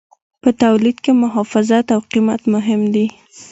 [0.41, 3.05] په تولید کې محافظت او قیمت مهم دي.